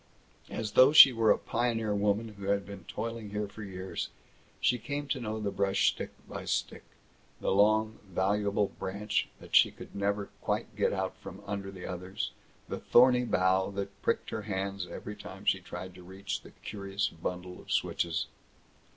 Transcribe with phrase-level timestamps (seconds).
[0.49, 4.09] As though she were a pioneer woman who had been toiling here for years,
[4.59, 6.81] she came to know the brush stick by stick
[7.39, 12.31] the long valuable branch that she could never quite get out from under the others;
[12.67, 17.07] the thorny bough that pricked her hands every time she tried to reach the curious
[17.09, 18.25] bundle of switches.